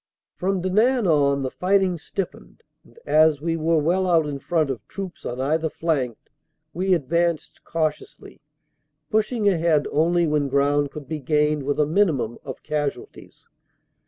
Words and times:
From 0.35 0.61
Denain 0.61 1.05
on 1.05 1.43
the 1.43 1.51
fighting 1.51 1.99
stiffened 1.99 2.63
and 2.83 2.97
as 3.05 3.39
we 3.39 3.55
were 3.55 3.77
well 3.77 4.07
out 4.07 4.25
in 4.25 4.39
front 4.39 4.71
of 4.71 4.83
troops 4.87 5.27
on 5.27 5.39
either 5.39 5.69
flank 5.69 6.17
we 6.73 6.95
advanced 6.95 7.63
cautiously, 7.63 8.41
pushing 9.11 9.47
ahead 9.47 9.85
only 9.91 10.25
when 10.25 10.47
ground 10.49 10.89
could 10.89 11.07
be 11.07 11.19
gained 11.19 11.61
with 11.61 11.79
a 11.79 11.85
minimum 11.85 12.39
of 12.43 12.63
casualties. 12.63 13.47